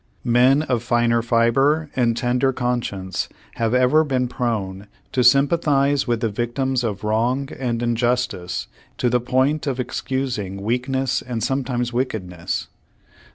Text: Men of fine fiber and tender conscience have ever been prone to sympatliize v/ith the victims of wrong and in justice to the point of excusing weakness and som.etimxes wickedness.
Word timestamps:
Men 0.25 0.63
of 0.63 0.81
fine 0.81 1.21
fiber 1.21 1.91
and 1.95 2.17
tender 2.17 2.51
conscience 2.51 3.29
have 3.57 3.75
ever 3.75 4.03
been 4.03 4.27
prone 4.27 4.87
to 5.11 5.19
sympatliize 5.21 6.07
v/ith 6.07 6.21
the 6.21 6.29
victims 6.29 6.83
of 6.83 7.03
wrong 7.03 7.49
and 7.59 7.83
in 7.83 7.95
justice 7.95 8.65
to 8.97 9.11
the 9.11 9.21
point 9.21 9.67
of 9.67 9.79
excusing 9.79 10.63
weakness 10.63 11.21
and 11.21 11.43
som.etimxes 11.43 11.93
wickedness. 11.93 12.67